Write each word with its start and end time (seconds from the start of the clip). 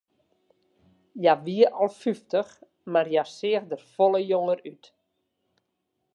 Hja 1.21 1.33
wie 1.45 1.61
al 1.81 1.91
fyftich, 1.99 2.51
mar 2.91 3.07
hja 3.11 3.23
seach 3.37 3.67
der 3.69 3.81
folle 3.93 4.21
jonger 4.31 4.59
út. 4.71 4.83